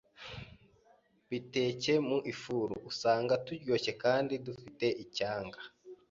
[1.29, 2.73] Biteke mu ifuru.
[2.89, 5.59] Usanga turyoshye kandi dufite icyanga.